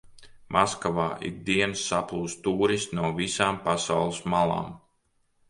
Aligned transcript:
Maskavā 0.55 1.03
ik 1.29 1.37
dienu 1.49 1.77
saplūst 1.81 2.41
tūristi 2.49 2.99
no 3.01 3.13
visām 3.21 3.61
pasaules 3.69 4.25
malām. 4.37 4.75